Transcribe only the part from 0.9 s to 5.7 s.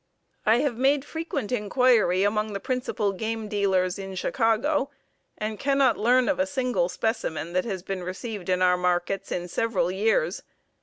frequent inquiry among the principal game dealers in Chicago and